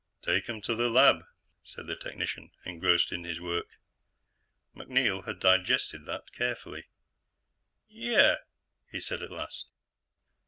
"Take 0.23 0.49
'em 0.49 0.61
to 0.61 0.73
the 0.73 0.89
lab," 0.89 1.25
said 1.61 1.85
the 1.85 1.95
technician, 1.95 2.49
engrossed 2.65 3.11
in 3.11 3.23
his 3.23 3.39
work. 3.39 3.67
MacNeil 4.75 5.25
had 5.25 5.39
digested 5.39 6.07
that 6.07 6.31
carefully. 6.31 6.85
"Yeah?" 7.87 8.37
he'd 8.91 9.01
said 9.01 9.21
at 9.21 9.29
last. 9.29 9.67